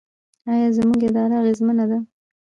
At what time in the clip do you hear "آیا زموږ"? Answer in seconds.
0.51-0.99